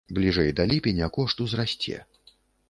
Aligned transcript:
Бліжэй 0.17 0.47
да 0.59 0.65
ліпеня 0.71 1.09
кошт 1.19 1.45
узрасце. 1.45 2.01